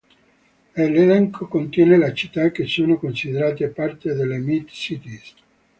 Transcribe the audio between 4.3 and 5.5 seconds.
Mid-Cities.